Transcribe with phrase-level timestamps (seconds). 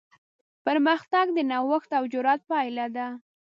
[0.65, 3.07] پرمختګ د نوښت او جرات پایله ده.